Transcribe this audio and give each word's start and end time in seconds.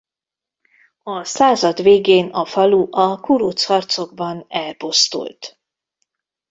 A 1.03 1.23
század 1.23 1.81
végén 1.81 2.29
a 2.29 2.45
falu 2.45 2.87
a 2.91 3.19
kuruc 3.19 3.63
harcokban 3.65 4.45
elpusztult. 4.47 5.59